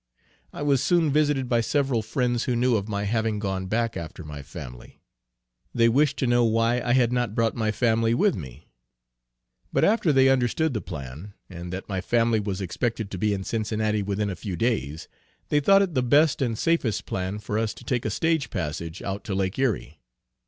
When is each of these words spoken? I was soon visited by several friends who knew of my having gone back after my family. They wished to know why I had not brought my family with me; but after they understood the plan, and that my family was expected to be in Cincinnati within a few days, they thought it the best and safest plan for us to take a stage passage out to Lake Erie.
I 0.51 0.63
was 0.63 0.81
soon 0.81 1.11
visited 1.13 1.47
by 1.47 1.61
several 1.61 2.01
friends 2.01 2.45
who 2.45 2.55
knew 2.55 2.75
of 2.75 2.87
my 2.89 3.03
having 3.03 3.37
gone 3.37 3.67
back 3.67 3.95
after 3.95 4.23
my 4.23 4.41
family. 4.41 4.99
They 5.75 5.89
wished 5.89 6.17
to 6.17 6.25
know 6.25 6.43
why 6.43 6.81
I 6.81 6.93
had 6.93 7.13
not 7.13 7.35
brought 7.35 7.53
my 7.53 7.71
family 7.71 8.15
with 8.15 8.35
me; 8.35 8.71
but 9.71 9.83
after 9.83 10.11
they 10.11 10.27
understood 10.27 10.73
the 10.73 10.81
plan, 10.81 11.35
and 11.51 11.71
that 11.71 11.87
my 11.87 12.01
family 12.01 12.39
was 12.39 12.61
expected 12.61 13.11
to 13.11 13.19
be 13.19 13.31
in 13.31 13.43
Cincinnati 13.43 14.01
within 14.01 14.31
a 14.31 14.35
few 14.35 14.55
days, 14.55 15.07
they 15.49 15.59
thought 15.59 15.83
it 15.83 15.93
the 15.93 16.01
best 16.01 16.41
and 16.41 16.57
safest 16.57 17.05
plan 17.05 17.37
for 17.37 17.59
us 17.59 17.71
to 17.75 17.83
take 17.83 18.03
a 18.03 18.09
stage 18.09 18.49
passage 18.49 19.03
out 19.03 19.23
to 19.25 19.35
Lake 19.35 19.59
Erie. 19.59 20.01